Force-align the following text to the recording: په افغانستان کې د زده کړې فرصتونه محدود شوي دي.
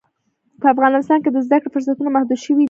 په 0.61 0.65
افغانستان 0.73 1.17
کې 1.23 1.29
د 1.31 1.37
زده 1.45 1.57
کړې 1.61 1.69
فرصتونه 1.73 2.09
محدود 2.11 2.39
شوي 2.43 2.53
دي. 2.55 2.59